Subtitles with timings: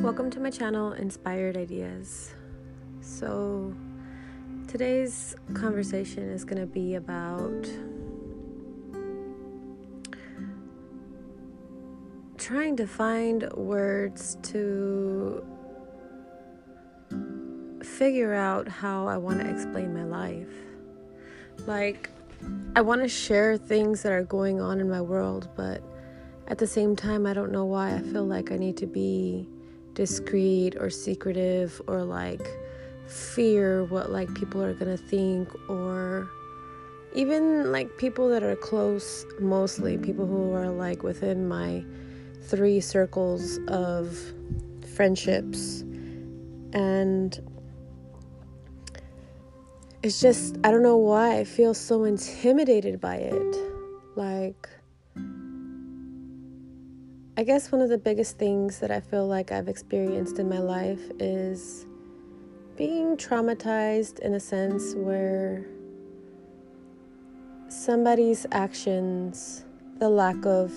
[0.00, 2.32] Welcome to my channel, Inspired Ideas.
[3.02, 3.74] So,
[4.66, 7.68] today's conversation is going to be about
[12.38, 15.44] trying to find words to
[17.82, 20.48] figure out how I want to explain my life.
[21.66, 22.08] Like,
[22.74, 25.82] I want to share things that are going on in my world, but
[26.48, 29.46] at the same time, I don't know why I feel like I need to be
[30.00, 32.48] discreet or secretive or like
[33.06, 36.26] fear what like people are gonna think or
[37.14, 41.84] even like people that are close mostly people who are like within my
[42.44, 44.18] three circles of
[44.94, 45.82] friendships.
[46.72, 47.38] And
[50.02, 53.56] it's just i don't know why i feel so intimidated by it.
[54.16, 54.66] Like
[57.36, 60.58] I guess one of the biggest things that I feel like I've experienced in my
[60.58, 61.86] life is
[62.76, 65.64] being traumatized in a sense where
[67.68, 69.64] somebody's actions,
[69.98, 70.72] the lack of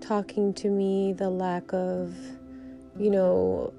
[0.00, 2.14] talking to me, the lack of,
[2.98, 3.72] you know,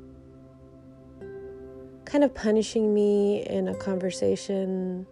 [2.06, 5.08] kind of punishing me in a conversation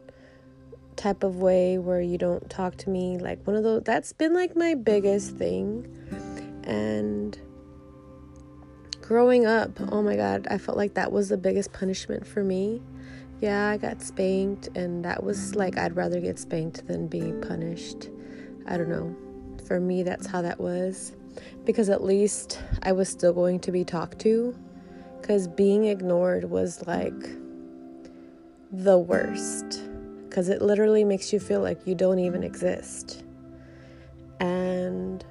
[0.95, 4.33] type of way where you don't talk to me, like one of those, that's been
[4.33, 5.88] like my biggest thing
[6.70, 7.38] and
[9.02, 12.80] growing up, oh my God, I felt like that was the biggest punishment for me.
[13.42, 18.09] Yeah, I got spanked, and that was like I'd rather get spanked than be punished.
[18.67, 19.16] I don't know.
[19.66, 21.14] For me, that's how that was.
[21.66, 24.56] Because at least I was still going to be talked to.
[25.20, 27.20] Because being ignored was like
[28.72, 29.81] the worst.
[30.28, 33.23] Because it literally makes you feel like you don't even exist.
[34.40, 35.25] And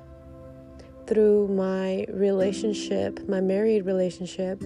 [1.09, 4.63] through my relationship, my married relationship,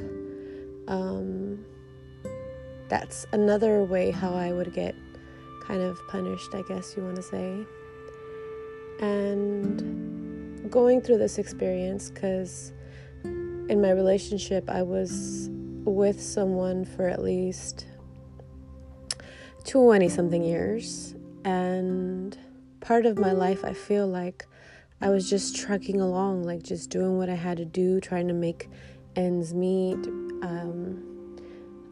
[0.89, 1.65] um,
[2.89, 4.97] that's another way how I would get
[5.65, 7.65] kind of punished, I guess you want to say.
[9.01, 12.73] And going through this experience, because
[13.25, 15.49] in my relationship, I was
[15.85, 17.87] with someone for at least
[19.65, 21.15] 20 something years.
[21.45, 22.37] And
[22.81, 24.45] part of my life, I feel like
[25.03, 28.35] I was just trucking along, like just doing what I had to do, trying to
[28.35, 28.69] make
[29.17, 29.99] ends meet.
[30.43, 31.41] Um,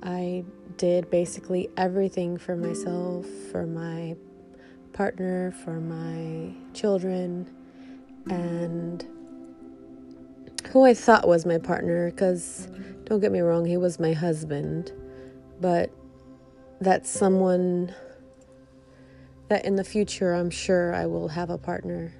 [0.00, 0.44] I
[0.76, 4.14] did basically everything for myself, for my
[4.92, 7.50] partner, for my children,
[8.30, 9.04] and
[10.68, 12.68] who I thought was my partner, because
[13.06, 14.92] don't get me wrong, he was my husband,
[15.60, 15.90] but
[16.80, 17.92] that's someone
[19.48, 22.12] that in the future I'm sure I will have a partner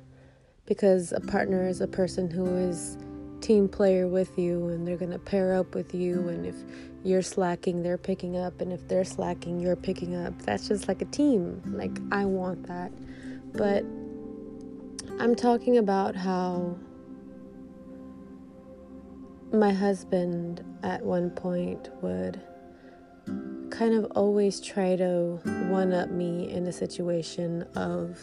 [0.70, 2.96] because a partner is a person who is
[3.40, 6.54] team player with you and they're going to pair up with you and if
[7.02, 10.32] you're slacking they're picking up and if they're slacking you're picking up.
[10.42, 11.60] That's just like a team.
[11.66, 12.92] Like i want that.
[13.52, 13.84] But
[15.18, 16.78] i'm talking about how
[19.52, 22.40] my husband at one point would
[23.72, 28.20] kind of always try to one up me in a situation of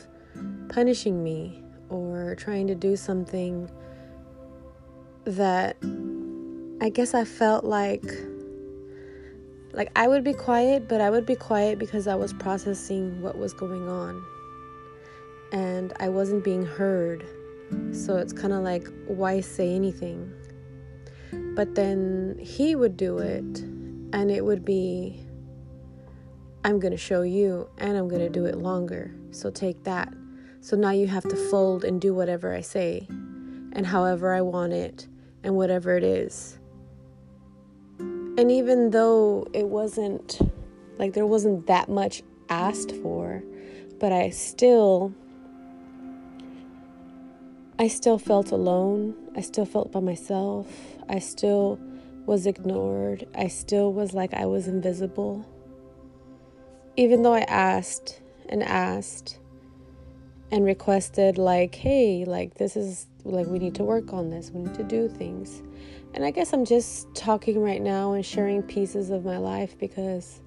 [0.69, 3.69] punishing me or trying to do something
[5.25, 5.77] that
[6.81, 8.03] I guess I felt like
[9.73, 13.37] like I would be quiet, but I would be quiet because I was processing what
[13.37, 14.23] was going on.
[15.51, 17.23] And I wasn't being heard.
[17.91, 20.31] So it's kind of like why say anything?
[21.55, 23.59] But then he would do it
[24.13, 25.21] and it would be
[26.63, 29.13] I'm going to show you and I'm going to do it longer.
[29.31, 30.13] So take that.
[30.67, 33.07] So now you have to fold and do whatever I say
[33.71, 35.07] and however I want it
[35.41, 36.59] and whatever it is.
[37.99, 40.41] And even though it wasn't
[40.99, 43.41] like there wasn't that much asked for,
[43.97, 45.13] but I still
[47.79, 49.15] I still felt alone.
[49.37, 50.67] I still felt by myself.
[51.07, 51.79] I still
[52.25, 53.25] was ignored.
[53.33, 55.47] I still was like I was invisible.
[56.97, 59.39] Even though I asked and asked
[60.51, 64.51] and requested like hey like this is like we need to work on this.
[64.51, 65.61] We need to do things.
[66.13, 70.41] And i guess i'm just talking right now and sharing pieces of my life because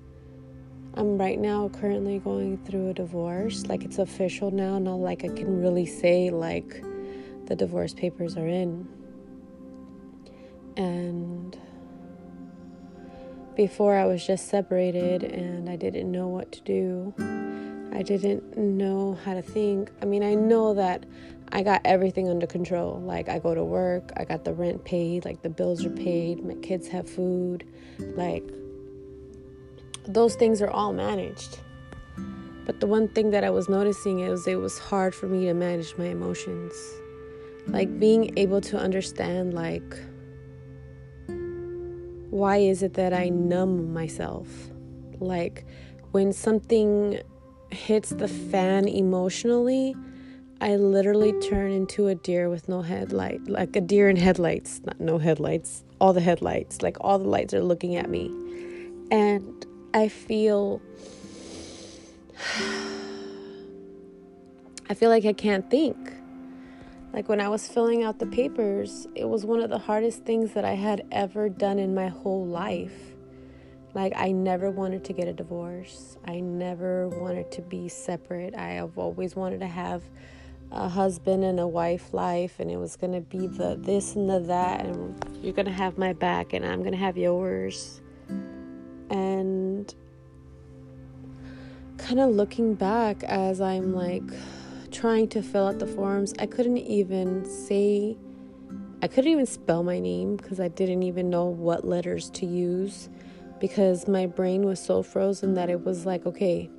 [0.94, 3.66] i'm right now currently going through a divorce.
[3.66, 4.78] Like it's official now.
[4.78, 6.82] Not like i can really say like
[7.46, 8.88] the divorce papers are in.
[10.76, 11.58] And
[13.56, 17.49] before i was just separated and i didn't know what to do
[17.92, 19.90] I didn't know how to think.
[20.00, 21.04] I mean, I know that
[21.52, 23.00] I got everything under control.
[23.00, 26.44] Like, I go to work, I got the rent paid, like, the bills are paid,
[26.44, 27.64] my kids have food.
[27.98, 28.44] Like,
[30.06, 31.58] those things are all managed.
[32.66, 35.54] But the one thing that I was noticing is it was hard for me to
[35.54, 36.72] manage my emotions.
[37.66, 39.98] Like, being able to understand, like,
[42.30, 44.46] why is it that I numb myself?
[45.18, 45.64] Like,
[46.12, 47.20] when something
[47.70, 49.94] hits the fan emotionally,
[50.60, 55.00] I literally turn into a deer with no headlight, like a deer in headlights, not
[55.00, 58.30] no headlights, all the headlights, like all the lights are looking at me.
[59.10, 60.82] And I feel
[64.90, 65.96] I feel like I can't think.
[67.12, 70.52] Like when I was filling out the papers, it was one of the hardest things
[70.52, 73.09] that I had ever done in my whole life.
[73.94, 76.16] Like, I never wanted to get a divorce.
[76.26, 78.54] I never wanted to be separate.
[78.54, 80.02] I have always wanted to have
[80.72, 84.30] a husband and a wife life and it was going to be the this and
[84.30, 88.00] the that and you're going to have my back and I'm going to have yours.
[89.10, 89.92] And
[91.98, 94.22] kind of looking back as I'm like
[94.92, 98.16] trying to fill out the forms, I couldn't even say
[99.02, 103.08] I couldn't even spell my name because I didn't even know what letters to use
[103.60, 106.70] because my brain was so frozen that it was like, okay,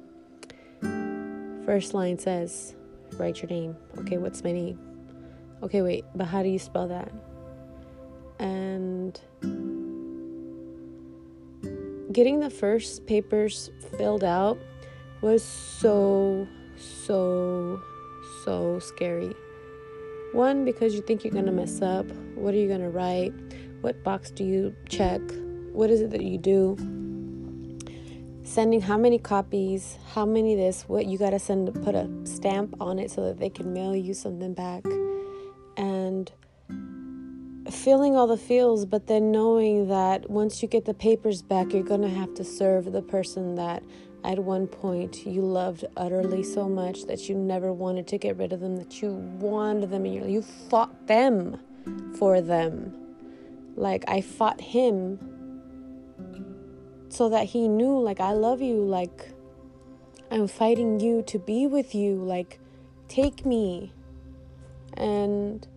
[1.65, 2.75] first line says
[3.13, 3.77] write your name.
[3.99, 4.79] Okay, what's my name?
[5.63, 7.11] Okay, wait, but how do you spell that?
[8.39, 9.19] And
[12.11, 14.57] getting the first papers filled out
[15.21, 16.47] was so,
[16.77, 17.79] so,
[18.43, 19.35] so scary.
[20.33, 22.05] One, because you think you're gonna mess up.
[22.35, 23.33] What are you gonna write?
[23.81, 25.21] What box do you check?
[25.73, 26.77] What is it that you do?
[28.51, 32.09] sending how many copies, how many this, what you got to send, to put a
[32.25, 34.83] stamp on it so that they can mail you something back.
[35.77, 36.29] And
[37.71, 41.81] feeling all the feels, but then knowing that once you get the papers back, you're
[41.81, 43.83] going to have to serve the person that
[44.25, 48.51] at one point you loved utterly so much that you never wanted to get rid
[48.51, 51.57] of them, that you wanted them your you fought them
[52.19, 52.93] for them.
[53.77, 55.30] Like I fought him
[57.11, 59.29] so that he knew like I love you like
[60.31, 62.59] I'm fighting you to be with you like
[63.09, 63.91] take me.
[64.93, 65.67] And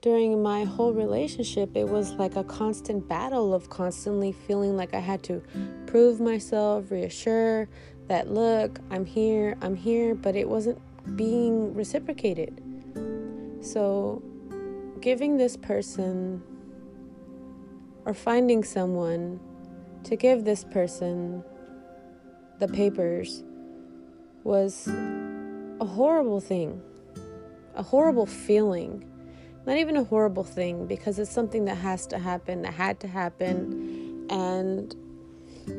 [0.00, 4.98] during my whole relationship it was like a constant battle of constantly feeling like I
[4.98, 5.42] had to
[5.86, 7.68] prove myself reassure
[8.08, 10.80] that look I'm here I'm here but it wasn't
[11.16, 12.62] being reciprocated.
[13.60, 14.22] So
[15.00, 16.42] giving this person
[18.06, 19.38] or finding someone
[20.04, 21.44] to give this person
[22.58, 23.42] the papers
[24.44, 26.80] was a horrible thing,
[27.74, 29.04] a horrible feeling.
[29.66, 33.08] Not even a horrible thing because it's something that has to happen, that had to
[33.08, 34.94] happen, and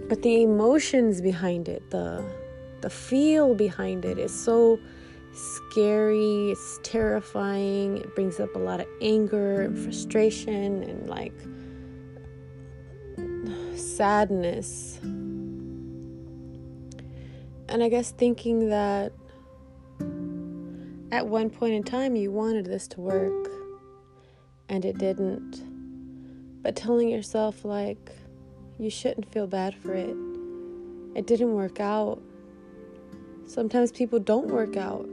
[0.07, 2.23] but the emotions behind it, the
[2.81, 4.79] the feel behind it is so
[5.33, 11.33] scary, it's terrifying, it brings up a lot of anger and frustration and like
[13.95, 14.99] sadness.
[17.69, 19.13] And I guess thinking that
[21.11, 23.49] at one point in time you wanted this to work
[24.69, 25.63] and it didn't.
[26.63, 28.11] But telling yourself, like,
[28.79, 30.15] you shouldn't feel bad for it.
[31.15, 32.21] It didn't work out.
[33.45, 35.07] Sometimes people don't work out.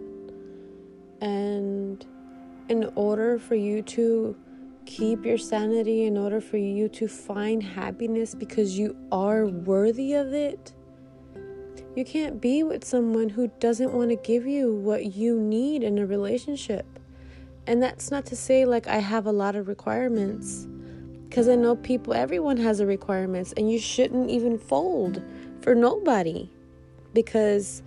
[1.20, 2.04] And
[2.68, 4.37] in order for you to
[4.87, 10.32] keep your sanity in order for you to find happiness because you are worthy of
[10.32, 10.72] it.
[11.96, 15.99] You can't be with someone who doesn't want to give you what you need in
[15.99, 16.87] a relationship.
[17.66, 20.66] And that's not to say like I have a lot of requirements
[21.28, 25.22] because I know people everyone has a requirements and you shouldn't even fold
[25.60, 26.50] for nobody
[27.12, 27.82] because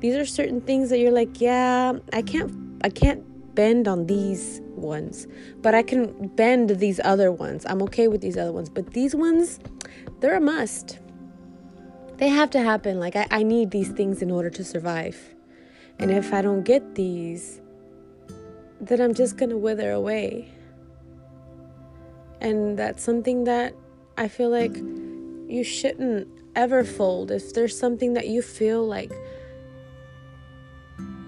[0.00, 4.60] these are certain things that you're like, yeah, I can't I can't bend on these
[4.82, 5.26] ones,
[5.62, 7.64] but I can bend these other ones.
[7.68, 9.58] I'm okay with these other ones, but these ones,
[10.20, 10.98] they're a must.
[12.18, 13.00] They have to happen.
[13.00, 15.34] Like, I, I need these things in order to survive.
[15.98, 17.60] And if I don't get these,
[18.80, 20.50] then I'm just gonna wither away.
[22.40, 23.74] And that's something that
[24.18, 27.30] I feel like you shouldn't ever fold.
[27.30, 29.12] If there's something that you feel like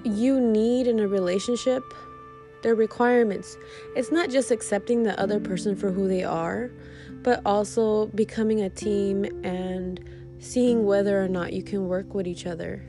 [0.04, 1.82] you need in a relationship,
[2.64, 3.56] their requirements.
[3.94, 6.70] It's not just accepting the other person for who they are,
[7.22, 10.00] but also becoming a team and
[10.40, 12.82] seeing whether or not you can work with each other.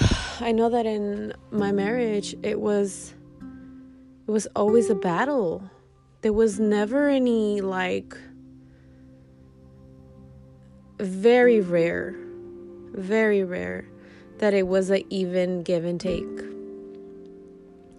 [0.40, 3.14] I know that in my marriage, it was
[4.26, 5.70] it was always a battle.
[6.20, 8.14] There was never any, like,
[10.98, 12.16] very rare,
[12.92, 13.88] very rare
[14.38, 16.47] that it was an even give and take.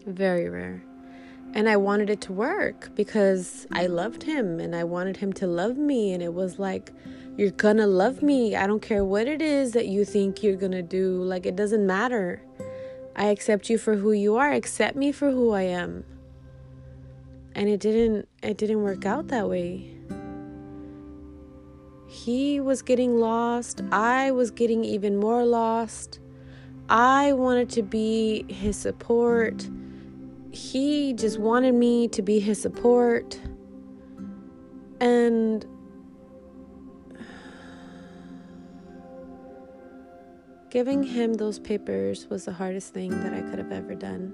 [0.10, 0.84] Very rare.
[1.54, 3.92] And I wanted it to work because I mm.
[3.92, 6.14] loved him and I wanted him to love me.
[6.14, 6.92] And it was like,
[7.38, 8.56] you're gonna love me.
[8.56, 11.24] I don't care what it is that you think you're gonna do.
[11.24, 12.42] Like, it doesn't matter.
[13.16, 14.52] I accept you for who you are.
[14.52, 16.04] Accept me for who I am.
[17.54, 19.96] And it didn't it didn't work out that way.
[22.08, 23.82] He was getting lost.
[23.92, 26.20] I was getting even more lost.
[26.90, 29.68] I wanted to be his support
[30.52, 33.40] he just wanted me to be his support.
[35.00, 35.66] And
[40.70, 44.34] giving him those papers was the hardest thing that I could have ever done.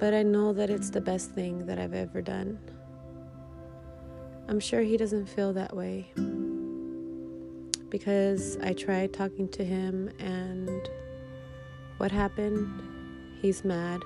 [0.00, 2.58] But I know that it's the best thing that I've ever done.
[4.48, 6.12] I'm sure he doesn't feel that way
[7.88, 10.88] because I tried talking to him, and
[11.98, 12.82] what happened?
[13.40, 14.02] He's mad.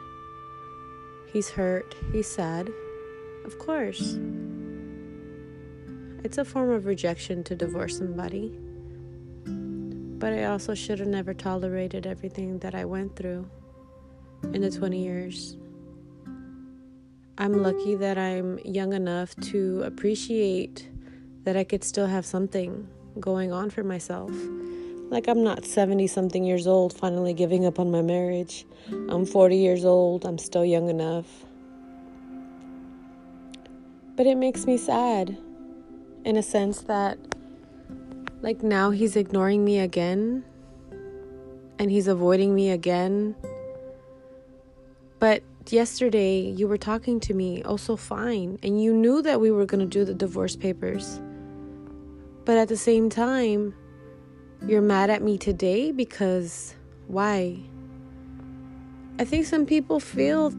[1.33, 1.95] He's hurt.
[2.13, 2.71] He's sad.
[3.45, 4.19] Of course.
[6.25, 8.53] It's a form of rejection to divorce somebody.
[9.45, 13.49] But I also should have never tolerated everything that I went through
[14.53, 15.57] in the 20 years.
[17.39, 20.91] I'm lucky that I'm young enough to appreciate
[21.45, 22.87] that I could still have something
[23.19, 24.31] going on for myself.
[25.11, 28.65] Like, I'm not 70 something years old finally giving up on my marriage.
[29.09, 30.25] I'm 40 years old.
[30.25, 31.27] I'm still young enough.
[34.17, 35.37] But it makes me sad
[36.25, 37.19] in a sense that,
[38.41, 40.45] like, now he's ignoring me again
[41.81, 43.35] and he's avoiding me again.
[45.19, 49.51] But yesterday, you were talking to me oh so fine, and you knew that we
[49.51, 51.21] were going to do the divorce papers.
[52.45, 53.75] But at the same time,
[54.67, 56.75] you're mad at me today because
[57.09, 57.59] why?
[59.19, 60.55] I think some people feel,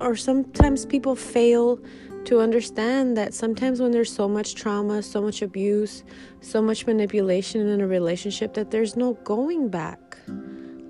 [0.00, 1.78] or sometimes people fail
[2.24, 6.04] to understand that sometimes when there's so much trauma, so much abuse,
[6.40, 10.18] so much manipulation in a relationship, that there's no going back.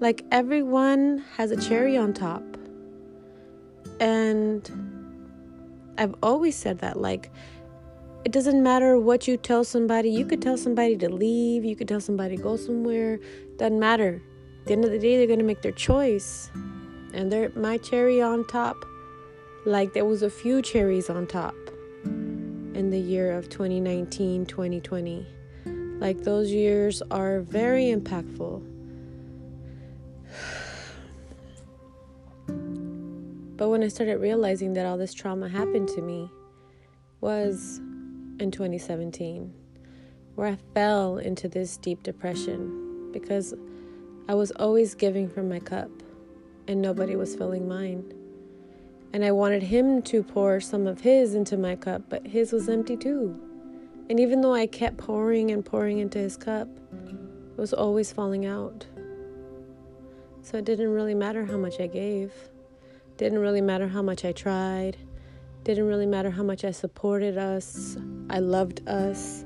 [0.01, 2.43] Like everyone has a cherry on top.
[4.01, 4.69] And
[5.97, 7.31] I've always said that, like,
[8.25, 10.09] it doesn't matter what you tell somebody.
[10.09, 13.19] You could tell somebody to leave, you could tell somebody to go somewhere.
[13.57, 14.23] Doesn't matter.
[14.61, 16.51] At the end of the day, they're going to make their choice.
[17.13, 18.77] And they're my cherry on top.
[19.67, 21.55] Like there was a few cherries on top
[22.05, 25.27] in the year of 2019, 2020.
[25.99, 28.63] Like those years are very impactful.
[33.55, 36.29] But when I started realizing that all this trauma happened to me
[37.21, 37.81] was
[38.43, 39.55] in 2017,
[40.35, 43.55] where I fell into this deep depression because
[44.29, 45.91] I was always giving from my cup
[46.69, 48.13] and nobody was filling mine.
[49.13, 52.69] And I wanted him to pour some of his into my cup, but his was
[52.69, 53.39] empty too.
[54.11, 58.47] And even though I kept pouring and pouring into his cup, it was always falling
[58.47, 58.87] out.
[60.43, 62.33] So it didn't really matter how much I gave.
[63.17, 64.97] Didn't really matter how much I tried.
[65.63, 67.97] Didn't really matter how much I supported us.
[68.31, 69.45] I loved us.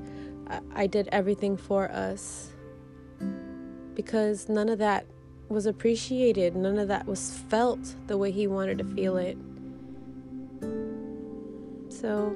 [0.74, 2.52] I, did everything for us.
[3.94, 5.06] Because none of that
[5.48, 6.54] was appreciated.
[6.54, 9.36] None of that was felt the way he wanted to feel it.
[11.88, 12.34] So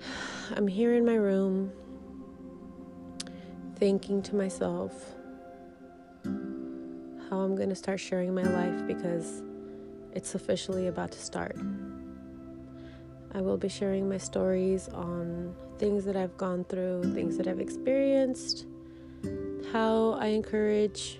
[0.56, 1.72] I'm here in my room
[3.76, 5.14] thinking to myself
[6.24, 9.42] how I'm going to start sharing my life because
[10.12, 11.56] it's officially about to start.
[13.34, 17.60] I will be sharing my stories on things that I've gone through, things that I've
[17.60, 18.66] experienced,
[19.72, 21.18] how I encourage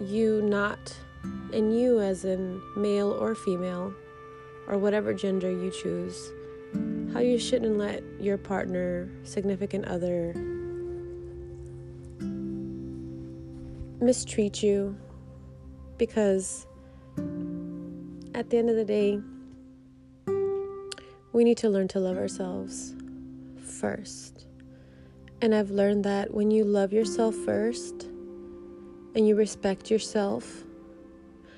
[0.00, 0.94] you not,
[1.52, 3.92] and you as in male or female,
[4.68, 6.30] or whatever gender you choose,
[7.12, 10.34] how you shouldn't let your partner, significant other,
[14.00, 14.96] mistreat you
[15.96, 16.66] because
[18.34, 19.20] at the end of the day,
[21.38, 22.96] we need to learn to love ourselves
[23.64, 24.46] first.
[25.40, 28.08] And I've learned that when you love yourself first
[29.14, 30.64] and you respect yourself,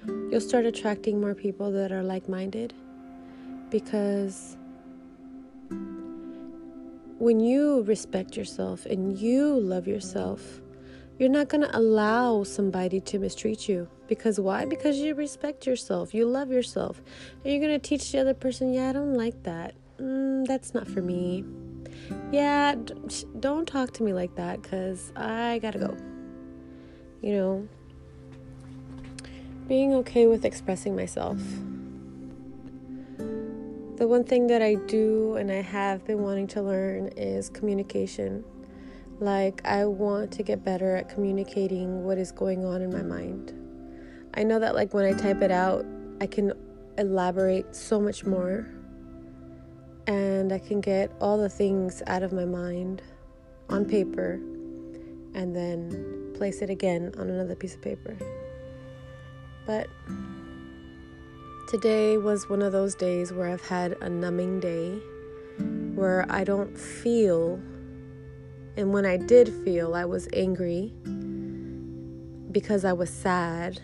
[0.06, 2.75] you'll start attracting more people that are like minded.
[3.70, 4.58] Because
[7.18, 10.60] when you respect yourself and you love yourself,
[11.20, 14.64] you're not going to allow somebody to mistreat you Because why?
[14.64, 17.02] Because you respect yourself, you love yourself.
[17.44, 19.74] And you're going to teach the other person, yeah, I don't like that.
[19.98, 21.44] Mm, that's not for me.
[22.32, 22.74] Yeah,
[23.38, 25.96] don't talk to me like that because I got to go.
[27.20, 27.68] You know,
[29.68, 31.38] being okay with expressing myself.
[33.96, 38.42] The one thing that I do and I have been wanting to learn is communication.
[39.20, 43.52] Like, I want to get better at communicating what is going on in my mind.
[44.34, 45.84] I know that like when I type it out,
[46.20, 46.52] I can
[46.96, 48.66] elaborate so much more
[50.06, 53.02] and I can get all the things out of my mind
[53.68, 54.40] on paper
[55.34, 58.16] and then place it again on another piece of paper.
[59.66, 59.88] But
[61.68, 64.98] today was one of those days where I've had a numbing day
[65.94, 67.60] where I don't feel,
[68.76, 70.92] and when I did feel, I was angry
[72.50, 73.80] because I was sad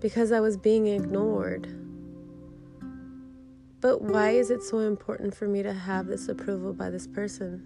[0.00, 1.68] because I was being ignored.
[3.80, 7.62] But why is it so important for me to have this approval by this person?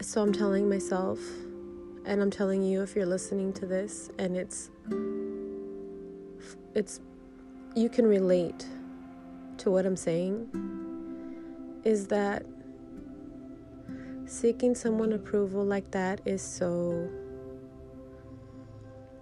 [0.00, 1.18] So I'm telling myself,
[2.06, 4.70] and I'm telling you if you're listening to this and it's
[6.74, 7.00] it's
[7.74, 8.66] you can relate
[9.58, 10.48] to what I'm saying
[11.84, 12.44] is that
[14.30, 17.10] seeking someone approval like that is so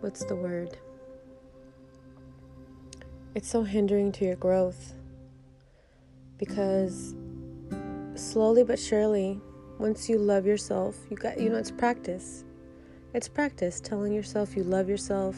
[0.01, 0.77] what's the word?
[3.35, 4.93] It's so hindering to your growth
[6.37, 7.15] because
[8.17, 9.41] slowly but surely,
[9.79, 12.45] once you love yourself, you got you know it's practice.
[13.15, 15.37] It's practice telling yourself you love yourself.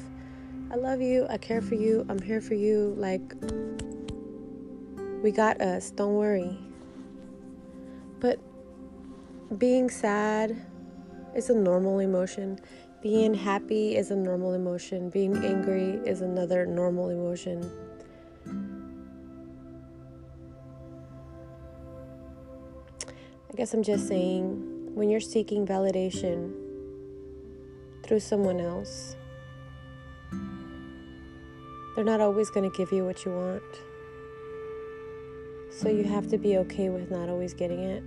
[0.72, 2.94] I love you, I care for you, I'm here for you.
[2.96, 3.34] Like,
[5.22, 6.58] we got us, don't worry.
[9.58, 10.56] Being sad
[11.34, 12.60] is a normal emotion.
[13.02, 17.68] Being happy is a normal emotion, being angry is another normal emotion.
[23.50, 26.52] I guess I'm just saying when you're seeking validation
[28.04, 29.16] through someone else,
[31.96, 33.62] they're not always going to give you what you want.
[35.72, 38.04] So you have to be okay with not always getting it.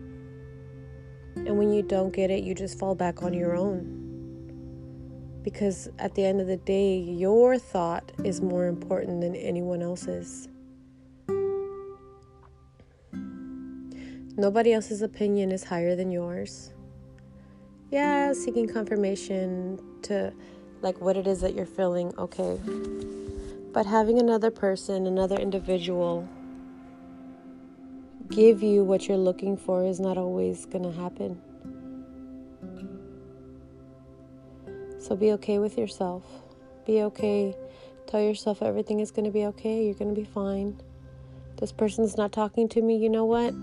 [1.35, 4.03] And when you don't get it, you just fall back on your own
[5.43, 10.47] because at the end of the day, your thought is more important than anyone else's.
[14.35, 16.73] Nobody else's opinion is higher than yours.
[17.91, 20.33] Yeah, seeking confirmation to
[20.81, 22.59] like what it is that you're feeling, okay.
[23.73, 26.27] But having another person, another individual
[28.33, 31.39] give you what you're looking for is not always going to happen.
[34.99, 36.23] So be okay with yourself.
[36.85, 37.55] Be okay.
[38.07, 39.85] Tell yourself everything is going to be okay.
[39.85, 40.81] You're going to be fine.
[41.59, 42.97] This person's not talking to me.
[42.97, 43.53] You know what?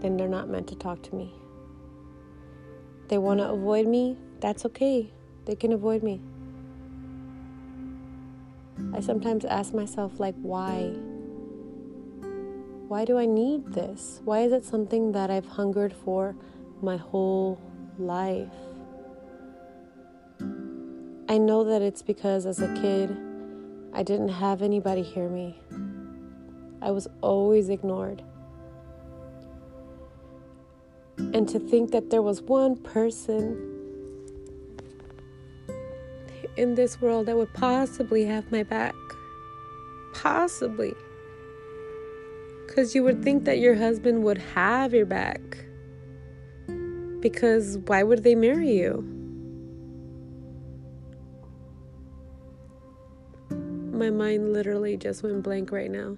[0.00, 1.32] Then they're not meant to talk to me.
[3.06, 4.16] They want to avoid me.
[4.40, 5.12] That's okay.
[5.44, 6.20] They can avoid me.
[8.92, 10.92] I sometimes ask myself, like, why?
[12.92, 14.20] Why do I need this?
[14.22, 16.36] Why is it something that I've hungered for
[16.82, 17.58] my whole
[17.98, 18.52] life?
[21.26, 23.16] I know that it's because as a kid,
[23.94, 25.58] I didn't have anybody hear me.
[26.82, 28.22] I was always ignored.
[31.16, 33.56] And to think that there was one person
[36.58, 38.94] in this world that would possibly have my back.
[40.12, 40.92] Possibly.
[42.72, 45.40] Because you would think that your husband would have your back.
[47.20, 49.12] Because why would they marry you?
[54.02, 56.16] my mind literally just went blank right now.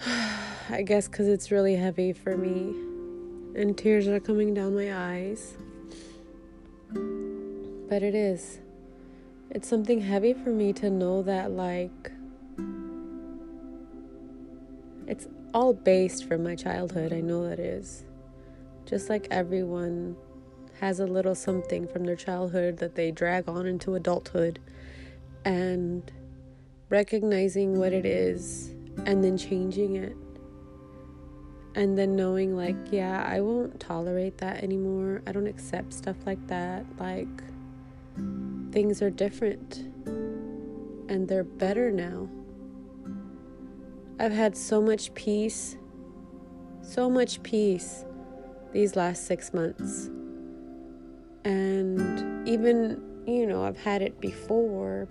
[0.70, 2.74] I guess because it's really heavy for me,
[3.54, 5.56] and tears are coming down my eyes.
[7.88, 8.58] But it is.
[9.50, 12.12] It's something heavy for me to know that, like,
[15.06, 17.12] it's all based from my childhood.
[17.12, 18.04] I know that is.
[18.84, 20.16] Just like everyone
[20.80, 24.60] has a little something from their childhood that they drag on into adulthood
[25.44, 26.12] and
[26.88, 28.68] recognizing what it is
[29.06, 30.16] and then changing it
[31.74, 36.44] and then knowing like yeah i won't tolerate that anymore i don't accept stuff like
[36.46, 37.28] that like
[38.72, 39.78] things are different
[41.08, 42.28] and they're better now
[44.20, 45.76] i've had so much peace
[46.82, 48.04] so much peace
[48.72, 50.10] these last six months.
[51.44, 55.06] And even, you know, I've had it before.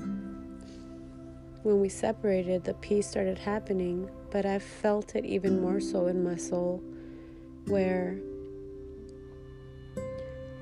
[1.63, 6.23] When we separated, the peace started happening, but I've felt it even more so in
[6.23, 6.81] my soul
[7.65, 8.17] where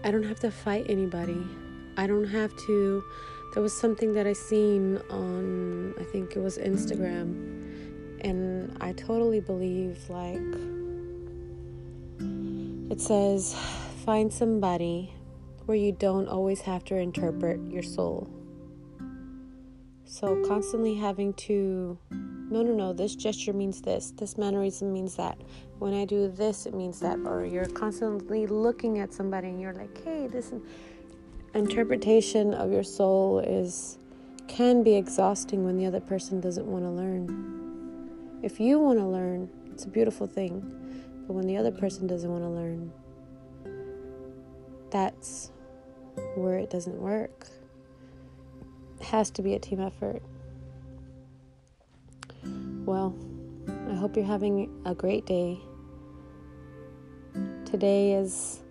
[0.03, 1.45] I don't have to fight anybody.
[1.97, 3.03] I don't have to.
[3.53, 9.39] There was something that I seen on, I think it was Instagram, and I totally
[9.39, 10.41] believe like
[12.91, 13.55] it says,
[14.05, 15.13] find somebody
[15.65, 18.29] where you don't always have to interpret your soul.
[20.05, 25.37] So, constantly having to, no, no, no, this gesture means this, this mannerism means that.
[25.79, 27.17] When I do this, it means that.
[27.25, 30.53] Or you're constantly looking at somebody and you're like, hey, this
[31.55, 33.97] interpretation of your soul is
[34.47, 38.39] can be exhausting when the other person doesn't want to learn.
[38.43, 40.61] If you want to learn, it's a beautiful thing.
[41.25, 42.91] But when the other person doesn't want to learn,
[44.91, 45.51] that's
[46.35, 47.47] where it doesn't work
[48.99, 50.21] It has to be a team effort.
[52.85, 53.15] Well,
[53.89, 55.59] I hope you're having a great day.
[57.65, 58.61] Today is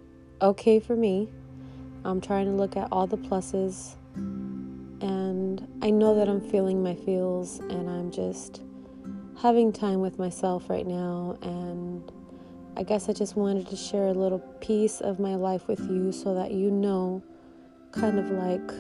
[0.41, 1.29] okay for me.
[2.05, 6.95] I'm trying to look at all the pluses, and I know that I'm feeling my
[6.95, 8.61] feels, and I'm just
[9.41, 11.39] having time with myself right now.
[11.43, 12.13] And
[12.77, 16.13] I guess I just wanted to share a little piece of my life with you
[16.13, 17.23] so that you know
[17.93, 18.71] kind of like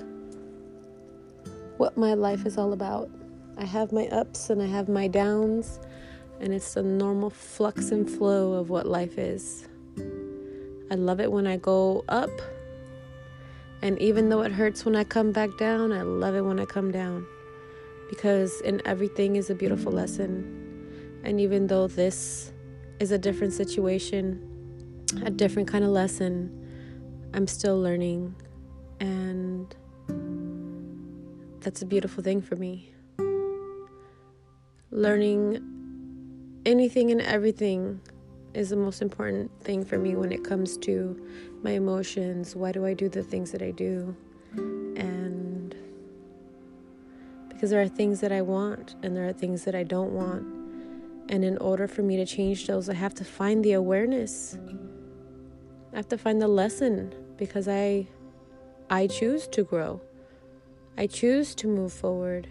[1.78, 3.10] what my life is all about.
[3.56, 5.80] I have my ups and I have my downs,
[6.40, 9.66] and it's the normal flux and flow of what life is.
[10.90, 12.30] I love it when I go up,
[13.84, 16.64] and even though it hurts when I come back down, I love it when I
[16.64, 17.26] come down
[18.08, 21.20] because in everything is a beautiful lesson.
[21.22, 22.50] And even though this
[22.98, 24.40] is a different situation,
[25.22, 26.50] a different kind of lesson,
[27.34, 28.34] I'm still learning,
[29.00, 29.74] and
[31.60, 32.90] that's a beautiful thing for me.
[34.92, 35.60] Learning
[36.64, 38.00] anything and everything
[38.54, 41.20] is the most important thing for me when it comes to
[41.64, 42.54] my emotions.
[42.54, 44.14] Why do I do the things that I do?
[44.54, 45.74] And
[47.48, 50.44] because there are things that I want and there are things that I don't want.
[51.30, 54.58] And in order for me to change those, I have to find the awareness.
[55.92, 58.06] I have to find the lesson because I
[58.90, 60.02] I choose to grow.
[60.98, 62.48] I choose to move forward.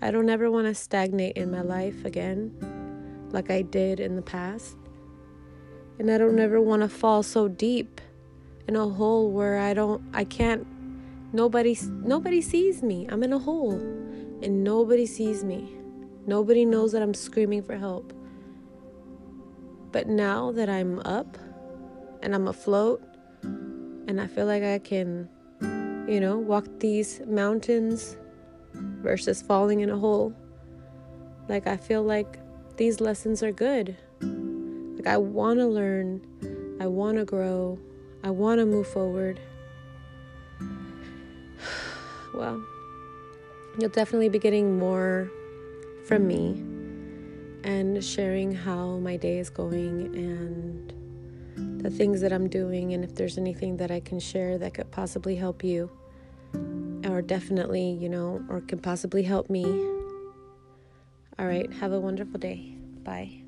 [0.00, 2.54] I don't ever want to stagnate in my life again
[3.32, 4.76] like I did in the past.
[5.98, 8.00] And I don't ever want to fall so deep
[8.68, 10.66] in a hole where I don't I can't
[11.32, 13.06] nobody nobody sees me.
[13.08, 13.72] I'm in a hole
[14.42, 15.72] and nobody sees me.
[16.26, 18.12] Nobody knows that I'm screaming for help.
[19.92, 21.38] But now that I'm up
[22.22, 23.02] and I'm afloat
[23.42, 25.28] and I feel like I can
[26.06, 28.16] you know, walk these mountains
[28.74, 30.32] versus falling in a hole.
[31.48, 32.38] Like, I feel like
[32.76, 33.96] these lessons are good.
[35.06, 36.20] Like, I want to learn,
[36.80, 37.78] I want to grow,
[38.24, 39.38] I want to move forward.
[42.34, 42.62] Well,
[43.78, 45.30] you'll definitely be getting more
[46.06, 46.50] from me
[47.64, 53.14] and sharing how my day is going and the things that I'm doing, and if
[53.14, 55.88] there's anything that I can share that could possibly help you,
[57.08, 59.64] or definitely, you know, or can possibly help me.
[61.38, 62.74] All right, have a wonderful day.
[63.02, 63.45] Bye.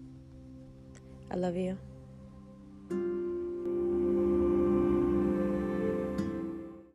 [1.30, 1.87] I love you.